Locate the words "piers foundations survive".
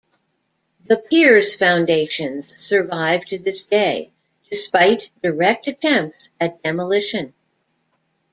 0.97-3.23